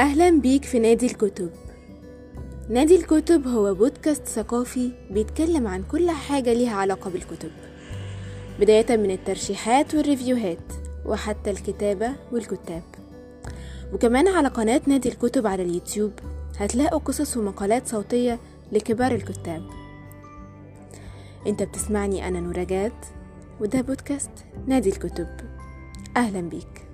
أهلا 0.00 0.30
بيك 0.40 0.64
في 0.64 0.78
نادي 0.78 1.06
الكتب. 1.06 1.50
نادي 2.68 2.96
الكتب 2.96 3.46
هو 3.48 3.74
بودكاست 3.74 4.26
ثقافي 4.26 4.92
بيتكلم 5.10 5.66
عن 5.66 5.82
كل 5.82 6.10
حاجة 6.10 6.52
ليها 6.52 6.76
علاقة 6.76 7.10
بالكتب 7.10 7.50
بداية 8.60 8.96
من 8.96 9.10
الترشيحات 9.10 9.94
والريفيوهات 9.94 10.72
وحتى 11.06 11.50
الكتابة 11.50 12.12
والكتاب. 12.32 12.82
وكمان 13.92 14.28
على 14.28 14.48
قناة 14.48 14.80
نادي 14.86 15.08
الكتب 15.08 15.46
على 15.46 15.62
اليوتيوب 15.62 16.12
هتلاقوا 16.58 16.98
قصص 16.98 17.36
ومقالات 17.36 17.88
صوتية 17.88 18.38
لكبار 18.72 19.12
الكتاب. 19.12 19.62
انت 21.46 21.62
بتسمعني 21.62 22.28
أنا 22.28 22.40
نورجات 22.40 23.06
وده 23.60 23.80
بودكاست 23.80 24.30
نادي 24.66 24.88
الكتب. 24.88 25.28
أهلا 26.16 26.40
بيك. 26.40 26.89